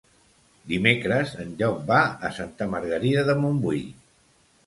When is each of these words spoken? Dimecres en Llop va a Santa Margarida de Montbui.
Dimecres 0.69 1.33
en 1.43 1.51
Llop 1.59 1.83
va 1.91 1.99
a 2.29 2.33
Santa 2.39 2.69
Margarida 2.73 3.25
de 3.31 3.39
Montbui. 3.43 3.85